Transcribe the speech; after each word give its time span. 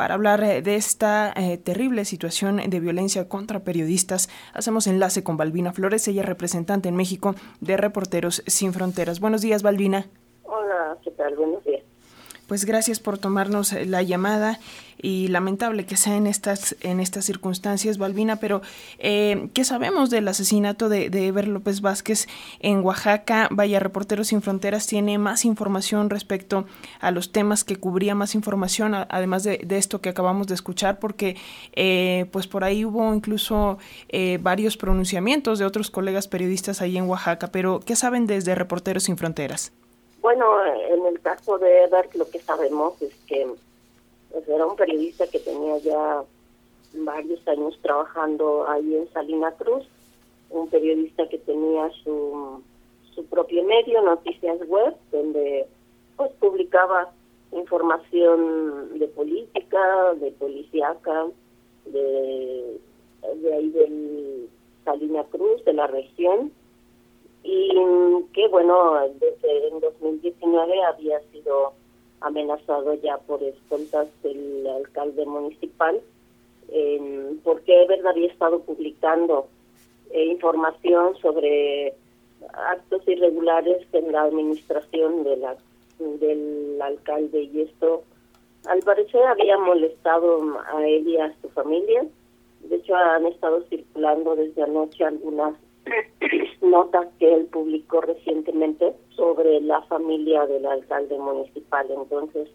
para 0.00 0.14
hablar 0.14 0.42
eh, 0.42 0.62
de 0.62 0.76
esta 0.76 1.30
eh, 1.36 1.58
terrible 1.58 2.06
situación 2.06 2.56
de 2.56 2.80
violencia 2.80 3.28
contra 3.28 3.60
periodistas. 3.60 4.30
Hacemos 4.54 4.86
enlace 4.86 5.22
con 5.22 5.36
Balbina 5.36 5.74
Flores, 5.74 6.08
ella 6.08 6.22
es 6.22 6.26
representante 6.26 6.88
en 6.88 6.96
México 6.96 7.34
de 7.60 7.76
Reporteros 7.76 8.42
Sin 8.46 8.72
Fronteras. 8.72 9.20
Buenos 9.20 9.42
días, 9.42 9.62
Balbina. 9.62 10.06
Hola, 10.44 10.96
¿qué 11.04 11.10
tal? 11.10 11.36
Buenos 11.36 11.62
días. 11.64 11.82
Pues 12.50 12.64
gracias 12.64 12.98
por 12.98 13.16
tomarnos 13.16 13.72
la 13.72 14.02
llamada 14.02 14.58
y 15.00 15.28
lamentable 15.28 15.86
que 15.86 15.96
sea 15.96 16.16
en 16.16 16.26
estas, 16.26 16.74
en 16.80 16.98
estas 16.98 17.24
circunstancias, 17.24 17.96
Balbina, 17.96 18.40
pero 18.40 18.60
eh, 18.98 19.50
¿qué 19.54 19.62
sabemos 19.62 20.10
del 20.10 20.26
asesinato 20.26 20.88
de, 20.88 21.10
de, 21.10 21.28
Ever 21.28 21.46
López 21.46 21.80
Vázquez 21.80 22.26
en 22.58 22.80
Oaxaca? 22.80 23.46
Vaya, 23.52 23.78
Reporteros 23.78 24.26
Sin 24.26 24.42
Fronteras 24.42 24.88
tiene 24.88 25.16
más 25.16 25.44
información 25.44 26.10
respecto 26.10 26.66
a 26.98 27.12
los 27.12 27.30
temas 27.30 27.62
que 27.62 27.76
cubría 27.76 28.16
más 28.16 28.34
información, 28.34 28.96
además 28.96 29.44
de, 29.44 29.58
de, 29.64 29.78
esto 29.78 30.00
que 30.00 30.08
acabamos 30.08 30.48
de 30.48 30.54
escuchar, 30.54 30.98
porque 30.98 31.36
eh, 31.74 32.26
pues 32.32 32.48
por 32.48 32.64
ahí 32.64 32.84
hubo 32.84 33.14
incluso 33.14 33.78
eh, 34.08 34.40
varios 34.42 34.76
pronunciamientos 34.76 35.60
de 35.60 35.66
otros 35.66 35.88
colegas 35.88 36.26
periodistas 36.26 36.82
ahí 36.82 36.98
en 36.98 37.04
Oaxaca, 37.04 37.52
pero 37.52 37.78
¿qué 37.78 37.94
saben 37.94 38.26
desde 38.26 38.56
Reporteros 38.56 39.04
Sin 39.04 39.16
Fronteras? 39.16 39.70
Bueno, 40.20 40.64
en 40.64 41.06
el 41.06 41.20
caso 41.20 41.58
de 41.58 41.84
Ebert 41.84 42.14
lo 42.14 42.28
que 42.28 42.40
sabemos 42.40 43.00
es 43.00 43.14
que 43.26 43.48
pues, 44.30 44.48
era 44.48 44.66
un 44.66 44.76
periodista 44.76 45.26
que 45.26 45.38
tenía 45.38 45.78
ya 45.78 46.22
varios 46.92 47.46
años 47.48 47.78
trabajando 47.82 48.68
ahí 48.68 48.96
en 48.96 49.10
Salina 49.12 49.52
Cruz, 49.52 49.86
un 50.50 50.68
periodista 50.68 51.28
que 51.28 51.38
tenía 51.38 51.90
su, 52.04 52.62
su 53.14 53.24
propio 53.26 53.64
medio, 53.64 54.02
Noticias 54.02 54.58
Web, 54.68 54.94
donde 55.10 55.66
pues 56.16 56.30
publicaba 56.32 57.12
información 57.52 58.98
de 58.98 59.08
política, 59.08 60.14
de 60.14 60.32
policíaca, 60.32 61.26
de, 61.86 62.78
de 63.36 63.54
ahí 63.54 63.70
del 63.70 64.48
Salina 64.84 65.24
Cruz, 65.24 65.64
de 65.64 65.72
la 65.72 65.86
región, 65.86 66.52
y 67.42 67.70
que 68.32 68.48
bueno, 68.48 68.94
desde 69.18 69.68
en 69.68 69.80
2019 69.80 70.82
había 70.84 71.20
sido 71.32 71.72
amenazado 72.20 72.94
ya 72.94 73.18
por 73.18 73.42
escoltas 73.42 74.08
del 74.22 74.66
alcalde 74.66 75.24
municipal, 75.24 76.00
eh, 76.68 77.36
porque 77.42 77.86
había 78.06 78.28
estado 78.28 78.60
publicando 78.60 79.48
eh, 80.10 80.26
información 80.26 81.16
sobre 81.16 81.94
actos 82.52 83.06
irregulares 83.06 83.86
en 83.92 84.12
la 84.12 84.22
administración 84.22 85.24
de 85.24 85.36
la, 85.36 85.56
del 85.98 86.80
alcalde 86.80 87.42
y 87.42 87.62
esto 87.62 88.02
al 88.66 88.80
parecer 88.80 89.22
había 89.22 89.56
molestado 89.58 90.58
a 90.72 90.86
él 90.86 91.08
y 91.08 91.16
a 91.16 91.34
su 91.40 91.48
familia. 91.50 92.04
De 92.60 92.76
hecho 92.76 92.94
han 92.94 93.26
estado 93.26 93.62
circulando 93.68 94.36
desde 94.36 94.62
anoche 94.62 95.04
algunas 95.04 95.54
notas 96.80 97.08
que 97.18 97.34
él 97.34 97.46
publicó 97.46 98.00
recientemente 98.00 98.94
sobre 99.14 99.60
la 99.60 99.82
familia 99.82 100.46
del 100.46 100.64
alcalde 100.64 101.18
municipal. 101.18 101.86
Entonces, 101.90 102.48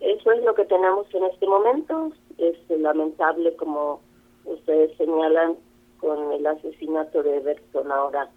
eso 0.00 0.32
es 0.32 0.42
lo 0.42 0.54
que 0.54 0.64
tenemos 0.64 1.06
en 1.14 1.24
este 1.24 1.46
momento. 1.46 2.12
Es 2.38 2.56
lamentable, 2.68 3.54
como 3.56 4.00
ustedes 4.44 4.96
señalan, 4.96 5.56
con 5.98 6.32
el 6.32 6.44
asesinato 6.44 7.22
de 7.22 7.38
Berton 7.40 7.92
ahora, 7.92 8.28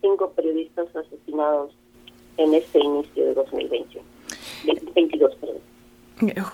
cinco 0.00 0.30
periodistas 0.30 0.94
asesinados 0.96 1.74
en 2.38 2.54
este 2.54 2.78
inicio 2.78 3.26
de 3.26 3.34
2021. 3.34 4.06
22, 4.94 5.34
perdón. 5.36 5.71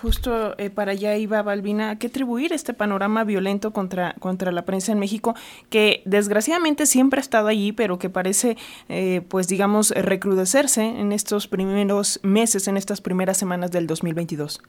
Justo 0.01 0.55
eh, 0.57 0.69
para 0.69 0.91
allá 0.93 1.15
iba 1.17 1.41
Balbina, 1.41 1.99
¿qué 1.99 2.07
atribuir 2.07 2.53
este 2.53 2.73
panorama 2.73 3.23
violento 3.23 3.71
contra, 3.71 4.15
contra 4.19 4.51
la 4.51 4.65
prensa 4.65 4.91
en 4.91 4.99
México, 4.99 5.35
que 5.69 6.01
desgraciadamente 6.05 6.85
siempre 6.85 7.19
ha 7.19 7.21
estado 7.21 7.47
allí, 7.47 7.71
pero 7.71 7.99
que 7.99 8.09
parece, 8.09 8.57
eh, 8.87 9.21
pues 9.29 9.47
digamos, 9.47 9.91
recrudecerse 9.91 10.83
en 10.83 11.11
estos 11.11 11.47
primeros 11.47 12.19
meses, 12.23 12.67
en 12.67 12.77
estas 12.77 13.01
primeras 13.01 13.37
semanas 13.37 13.71
del 13.71 13.87
2022? 13.87 14.61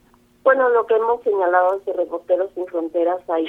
Bueno, 0.42 0.68
lo 0.70 0.86
que 0.86 0.94
hemos 0.94 1.22
señalado 1.22 1.78
desde 1.78 1.92
Reporteros 1.94 2.50
Sin 2.54 2.66
Fronteras 2.66 3.20
hay 3.28 3.46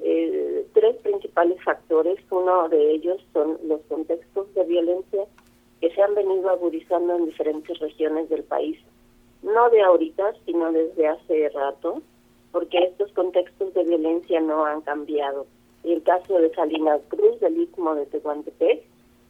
eh, 0.00 0.66
tres 0.72 0.96
principales 1.02 1.62
factores. 1.64 2.18
Uno 2.30 2.68
de 2.68 2.92
ellos 2.92 3.20
son 3.32 3.58
los 3.66 3.80
contextos 3.88 4.52
de 4.54 4.64
violencia 4.64 5.24
que 5.80 5.94
se 5.94 6.02
han 6.02 6.14
venido 6.14 6.50
agudizando 6.50 7.16
en 7.16 7.26
diferentes 7.26 7.78
regiones 7.78 8.28
del 8.28 8.44
país 8.44 8.78
no 9.42 9.70
de 9.70 9.80
ahorita, 9.82 10.34
sino 10.44 10.72
desde 10.72 11.08
hace 11.08 11.48
rato, 11.50 12.02
porque 12.52 12.78
estos 12.78 13.12
contextos 13.12 13.74
de 13.74 13.84
violencia 13.84 14.40
no 14.40 14.64
han 14.64 14.80
cambiado. 14.82 15.46
el 15.84 16.02
caso 16.02 16.38
de 16.38 16.52
Salinas 16.54 17.00
Cruz, 17.08 17.38
del 17.40 17.56
Istmo 17.62 17.94
de 17.94 18.06
Tehuantepec, 18.06 18.82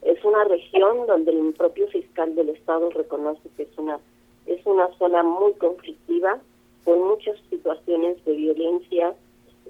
es 0.03 0.25
una 0.25 0.45
región 0.45 1.07
donde 1.07 1.33
el 1.33 1.53
propio 1.55 1.89
fiscal 1.89 2.35
del 2.35 2.51
Estado 2.51 2.91
reconoce 2.91 3.49
que 3.57 3.65
es 3.65 3.79
una, 3.79 3.99
es 4.47 4.65
una 4.65 4.89
zona 4.99 5.23
muy 5.23 5.53
conflictiva, 5.55 6.39
con 6.85 7.07
muchas 7.07 7.37
situaciones 7.51 8.25
de 8.25 8.33
violencia 8.33 9.15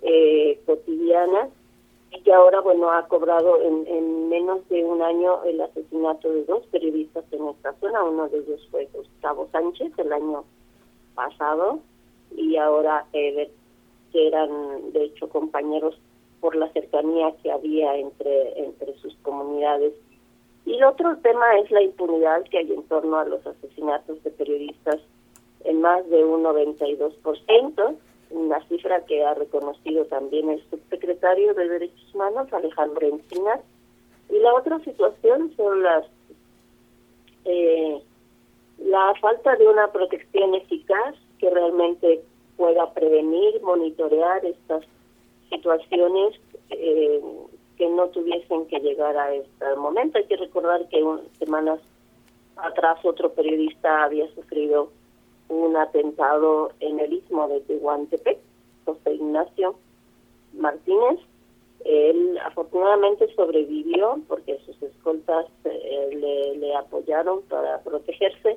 eh, 0.03 0.61
cotidiana 0.67 1.49
y 2.11 2.21
que 2.23 2.33
ahora, 2.33 2.61
bueno, 2.61 2.91
ha 2.91 3.07
cobrado 3.07 3.61
en, 3.63 3.87
en 3.87 4.29
menos 4.29 4.67
de 4.69 4.85
un 4.85 5.03
año 5.03 5.43
el 5.45 5.61
asesinato 5.61 6.31
de 6.31 6.45
dos 6.45 6.65
periodistas 6.67 7.25
en 7.33 7.49
esta 7.49 7.75
zona. 7.75 8.03
Uno 8.05 8.29
de 8.29 8.39
ellos 8.39 8.67
fue 8.71 8.89
Gustavo 8.93 9.49
Sánchez 9.53 9.93
el 9.99 10.13
año 10.13 10.45
pasado 11.15 11.81
y 12.35 12.57
ahora 12.57 13.07
Ever, 13.13 13.51
que 14.13 14.29
eran 14.29 14.93
de 14.93 15.05
hecho 15.05 15.29
compañeros 15.29 15.99
por 16.41 16.55
la 16.57 16.73
cercanía 16.73 17.35
que 17.43 17.51
había 17.51 17.97
entre, 17.97 18.65
entre 18.65 18.95
sus 18.99 19.15
comunidades. 19.23 19.93
Y 20.65 20.75
el 20.75 20.85
otro 20.85 21.17
tema 21.19 21.59
es 21.59 21.71
la 21.71 21.83
impunidad 21.83 22.45
que 22.45 22.59
hay 22.59 22.73
en 22.73 22.83
torno 22.85 23.19
a 23.19 23.25
los 23.25 23.47
asesinatos 23.47 24.23
de 24.23 24.31
periodistas 24.31 25.01
en 25.65 25.81
más 25.81 26.09
de 26.09 26.25
un 26.25 26.45
92% 26.45 27.97
una 28.31 28.61
cifra 28.69 29.05
que 29.07 29.25
ha 29.25 29.35
reconocido 29.35 30.05
también 30.07 30.51
el 30.51 30.63
subsecretario 30.71 31.55
de 31.55 31.69
Derechos 31.69 32.15
Humanos, 32.15 32.53
Alejandro 32.53 33.07
Encinas. 33.07 33.61
Y 34.31 34.39
la 34.39 34.55
otra 34.55 34.79
situación 34.81 35.53
son 35.57 35.83
las 35.83 36.05
eh, 37.45 38.03
la 38.79 39.13
falta 39.21 39.57
de 39.57 39.67
una 39.67 39.89
protección 39.89 40.55
eficaz 40.55 41.15
que 41.39 41.51
realmente 41.51 42.23
pueda 42.57 42.93
prevenir, 42.93 43.61
monitorear 43.63 44.45
estas 44.45 44.85
situaciones 45.49 46.35
eh, 46.71 47.21
que 47.77 47.89
no 47.89 48.09
tuviesen 48.09 48.67
que 48.67 48.81
llegar 48.81 49.17
a 49.17 49.35
este 49.35 49.77
momento. 49.77 50.19
Hay 50.19 50.27
que 50.27 50.37
recordar 50.37 50.89
que 50.89 51.03
semanas 51.39 51.81
atrás 52.57 52.99
otro 53.05 53.33
periodista 53.33 54.05
había 54.05 54.29
sufrido 54.35 54.91
un 55.49 55.77
atentado 55.77 56.73
en 56.81 57.01
el 57.01 57.13
istmo 57.13 57.49
de 57.49 57.61
Tehuantepec, 57.61 58.39
José 58.85 59.15
Ignacio 59.15 59.77
Martínez. 60.55 61.21
Él 61.85 62.39
afortunadamente 62.45 63.33
sobrevivió 63.35 64.19
porque 64.27 64.59
sus 64.67 64.81
escoltas 64.83 65.47
eh, 65.65 66.57
le, 66.59 66.77
apoyaron 66.77 67.43
para 67.43 67.81
protegerse, 67.83 68.57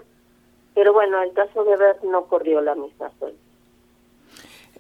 pero 0.74 0.94
bueno, 0.94 1.22
el 1.22 1.32
caso 1.34 1.64
de 1.64 1.78
Ver 1.78 2.04
no 2.04 2.26
corrió 2.26 2.62
la 2.62 2.76
misma 2.76 3.12
suerte. 3.20 3.38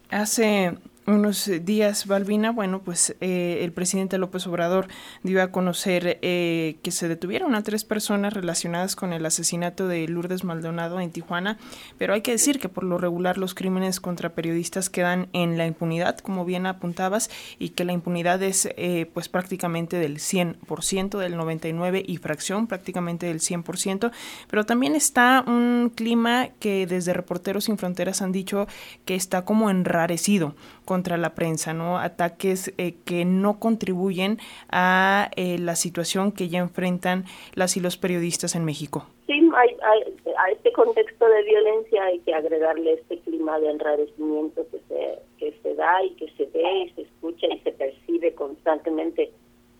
Hace 0.09 0.73
unos 1.11 1.49
días, 1.63 2.07
Balbina, 2.07 2.51
bueno, 2.51 2.81
pues 2.81 3.15
eh, 3.21 3.59
el 3.61 3.71
presidente 3.71 4.17
López 4.17 4.47
Obrador 4.47 4.87
dio 5.23 5.41
a 5.43 5.51
conocer 5.51 6.19
eh, 6.21 6.77
que 6.81 6.91
se 6.91 7.07
detuvieron 7.07 7.55
a 7.55 7.63
tres 7.63 7.83
personas 7.83 8.33
relacionadas 8.33 8.95
con 8.95 9.13
el 9.13 9.25
asesinato 9.25 9.87
de 9.87 10.07
Lourdes 10.07 10.43
Maldonado 10.43 10.99
en 10.99 11.11
Tijuana, 11.11 11.57
pero 11.97 12.13
hay 12.13 12.21
que 12.21 12.31
decir 12.31 12.59
que 12.59 12.69
por 12.69 12.83
lo 12.83 12.97
regular 12.97 13.37
los 13.37 13.53
crímenes 13.53 13.99
contra 13.99 14.33
periodistas 14.33 14.89
quedan 14.89 15.27
en 15.33 15.57
la 15.57 15.65
impunidad, 15.65 16.17
como 16.19 16.45
bien 16.45 16.65
apuntabas, 16.65 17.29
y 17.59 17.69
que 17.69 17.85
la 17.85 17.93
impunidad 17.93 18.41
es 18.43 18.69
eh, 18.77 19.09
pues 19.13 19.29
prácticamente 19.29 19.97
del 19.97 20.17
100%, 20.17 21.17
del 21.17 21.35
99% 21.35 22.03
y 22.05 22.17
fracción 22.17 22.67
prácticamente 22.67 23.27
del 23.27 23.39
100%, 23.39 24.11
pero 24.49 24.65
también 24.65 24.95
está 24.95 25.43
un 25.45 25.91
clima 25.93 26.49
que 26.59 26.87
desde 26.87 27.13
Reporteros 27.13 27.65
Sin 27.65 27.77
Fronteras 27.77 28.21
han 28.21 28.31
dicho 28.31 28.67
que 29.05 29.15
está 29.15 29.45
como 29.45 29.69
enrarecido 29.69 30.55
contra 30.91 31.15
la 31.15 31.35
prensa, 31.35 31.73
¿no? 31.73 31.99
Ataques 31.99 32.73
eh, 32.77 32.95
que 33.05 33.23
no 33.23 33.59
contribuyen 33.59 34.39
a 34.69 35.31
eh, 35.37 35.57
la 35.57 35.77
situación 35.77 36.33
que 36.33 36.49
ya 36.49 36.59
enfrentan 36.59 37.23
las 37.53 37.77
y 37.77 37.79
los 37.79 37.95
periodistas 37.95 38.55
en 38.55 38.65
México. 38.65 39.05
Sí, 39.25 39.39
a 39.55 40.51
este 40.51 40.73
contexto 40.73 41.25
de 41.29 41.43
violencia 41.43 42.03
hay 42.03 42.19
que 42.19 42.33
agregarle 42.33 42.95
este 42.95 43.19
clima 43.19 43.57
de 43.61 43.69
enrarecimiento 43.69 44.67
que 44.69 44.79
se, 44.89 45.19
que 45.39 45.57
se 45.63 45.75
da 45.75 46.03
y 46.03 46.09
que 46.15 46.29
se 46.35 46.45
ve 46.47 46.83
y 46.83 46.89
se 46.89 47.03
escucha 47.03 47.47
y 47.47 47.59
se 47.59 47.71
percibe 47.71 48.35
constantemente 48.35 49.31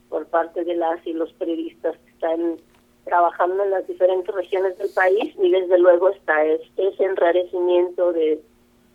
por 0.08 0.28
parte 0.28 0.64
de 0.64 0.76
las 0.76 1.06
y 1.06 1.12
los 1.12 1.34
periodistas 1.34 1.98
que 2.06 2.12
están 2.12 2.56
trabajando 3.04 3.66
en 3.66 3.72
las 3.72 3.86
diferentes 3.86 4.34
regiones 4.34 4.78
del 4.78 4.92
país 4.96 5.36
y 5.44 5.52
desde 5.52 5.78
luego 5.78 6.08
está 6.08 6.46
ese 6.46 7.04
enrarecimiento 7.04 8.14
de 8.14 8.40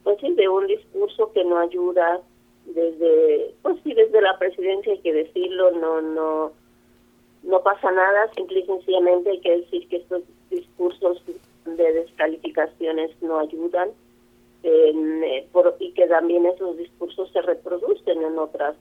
pues 0.06 0.20
sí, 0.20 0.32
de 0.34 0.48
un 0.48 0.68
discurso 0.68 1.32
que 1.32 1.44
no 1.44 1.58
ayuda 1.58 2.20
desde, 2.64 3.52
pues 3.62 3.76
sí, 3.82 3.92
desde 3.92 4.22
la 4.22 4.38
presidencia 4.38 4.92
hay 4.92 5.00
que 5.00 5.12
decirlo, 5.12 5.72
no, 5.72 6.00
no, 6.00 6.52
no 7.42 7.62
pasa 7.64 7.90
nada, 7.90 8.32
simple 8.36 8.60
y 8.60 8.66
sencillamente 8.66 9.30
hay 9.30 9.40
que 9.40 9.56
decir 9.56 9.88
que 9.88 9.96
estos 9.96 10.22
discursos 10.48 11.20
de 11.64 11.92
descalificaciones 11.92 13.20
no 13.20 13.40
ayudan 13.40 13.88
eh, 14.62 15.48
por, 15.50 15.74
y 15.80 15.90
que 15.90 16.06
también 16.06 16.46
esos 16.46 16.76
discursos 16.76 17.28
se 17.32 17.42
reproducen 17.42 18.22
en 18.22 18.38
otras 18.38 18.76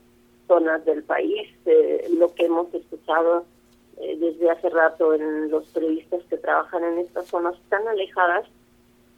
zonas 0.48 0.86
del 0.86 1.02
país. 1.02 1.50
Eh, 1.66 2.06
lo 2.20 2.36
que 2.36 2.46
hemos 2.46 2.72
escuchado 2.72 3.46
eh, 3.98 4.16
desde 4.20 4.52
hace 4.52 4.70
rato 4.70 5.16
en 5.16 5.50
los 5.50 5.66
periodistas 5.70 6.22
que 6.30 6.38
trabajan 6.38 6.84
en 6.84 7.00
estas 7.00 7.26
zonas 7.26 7.56
tan 7.70 7.88
alejadas, 7.88 8.46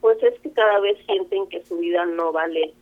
pues 0.01 0.21
es 0.23 0.39
que 0.41 0.51
cada 0.51 0.79
vez 0.79 0.97
sienten 1.05 1.47
que 1.47 1.63
su 1.63 1.77
vida 1.77 2.05
no 2.05 2.31
vale 2.31 2.73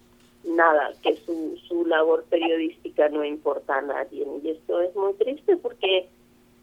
nada, 0.43 0.91
que 1.01 1.15
su, 1.17 1.57
su 1.67 1.85
labor 1.85 2.23
periodística 2.29 3.09
no 3.09 3.23
importa 3.23 3.77
a 3.77 3.81
nadie. 3.81 4.25
Y 4.43 4.49
esto 4.49 4.81
es 4.81 4.95
muy 4.95 5.13
triste 5.13 5.57
porque, 5.57 6.07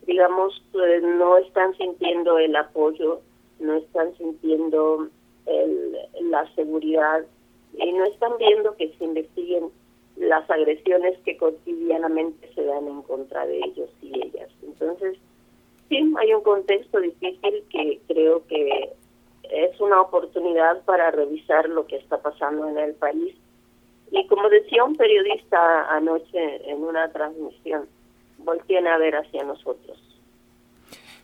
digamos, 0.07 0.63
pues, 0.73 1.03
no 1.03 1.39
están 1.39 1.77
sintiendo 1.77 2.39
el 2.39 2.55
apoyo, 2.57 3.21
no 3.59 3.75
están 3.75 4.17
sintiendo 4.17 5.09
el, 5.47 5.97
la 6.31 6.53
seguridad 6.55 7.25
y 7.77 7.93
no 7.93 8.05
están 8.05 8.37
viendo 8.39 8.77
que 8.77 8.93
se 8.99 9.05
investiguen 9.05 9.71
las 10.17 10.49
agresiones 10.51 11.19
que 11.25 11.37
cotidianamente 11.37 12.53
se 12.55 12.65
dan 12.65 12.87
en 12.87 13.03
contra 13.03 13.47
de 13.47 13.59
ellos 13.59 13.89
y 14.03 14.15
ellas. 14.23 14.51
Entonces, 14.63 15.19
sí, 15.89 16.13
hay 16.19 16.35
un 16.35 16.43
contexto 16.43 17.01
difícil 17.01 17.65
que 17.71 18.01
creo 18.07 18.47
que 18.47 18.93
es 19.53 19.79
una 19.81 20.01
oportunidad 20.01 20.83
para 20.85 21.11
revisar 21.11 21.69
lo 21.69 21.87
que 21.87 21.97
está 21.97 22.19
pasando 22.19 22.69
en 22.69 22.79
el 22.79 22.95
país. 22.95 23.37
Y 24.11 24.27
como 24.27 24.49
decía 24.49 24.85
un 24.85 24.97
periodista 24.97 25.95
anoche 25.95 26.71
en 26.71 26.83
una 26.83 27.11
transmisión, 27.13 27.87
volteen 28.39 28.87
a 28.87 28.99
ver 28.99 29.17
hacia 29.17 29.45
nosotros. 29.45 30.12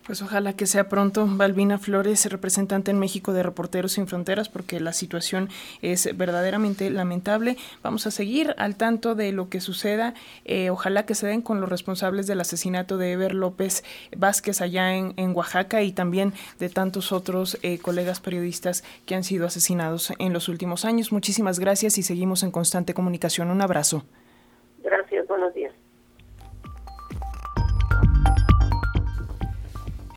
Pues 0.08 0.22
ojalá 0.22 0.54
que 0.54 0.66
sea 0.66 0.88
pronto. 0.88 1.28
Balbina 1.28 1.76
Flores, 1.76 2.24
representante 2.30 2.90
en 2.90 2.98
México 2.98 3.34
de 3.34 3.42
Reporteros 3.42 3.92
Sin 3.92 4.06
Fronteras, 4.06 4.48
porque 4.48 4.80
la 4.80 4.94
situación 4.94 5.50
es 5.82 6.16
verdaderamente 6.16 6.88
lamentable. 6.88 7.58
Vamos 7.82 8.06
a 8.06 8.10
seguir 8.10 8.54
al 8.56 8.76
tanto 8.76 9.14
de 9.14 9.32
lo 9.32 9.50
que 9.50 9.60
suceda. 9.60 10.14
Eh, 10.46 10.70
ojalá 10.70 11.04
que 11.04 11.14
se 11.14 11.26
den 11.26 11.42
con 11.42 11.60
los 11.60 11.68
responsables 11.68 12.26
del 12.26 12.40
asesinato 12.40 12.96
de 12.96 13.12
Ever 13.12 13.34
López 13.34 13.84
Vázquez 14.16 14.62
allá 14.62 14.94
en, 14.94 15.36
Oaxaca 15.36 15.82
y 15.82 15.92
también 15.92 16.32
de 16.58 16.70
tantos 16.70 17.12
otros 17.12 17.58
eh, 17.60 17.78
colegas 17.78 18.20
periodistas 18.20 18.84
que 19.04 19.14
han 19.14 19.24
sido 19.24 19.46
asesinados 19.46 20.14
en 20.18 20.32
los 20.32 20.48
últimos 20.48 20.86
años. 20.86 21.12
Muchísimas 21.12 21.58
gracias 21.58 21.98
y 21.98 22.02
seguimos 22.02 22.42
en 22.44 22.50
constante 22.50 22.94
comunicación. 22.94 23.50
Un 23.50 23.60
abrazo. 23.60 24.06
Gracias. 24.82 25.17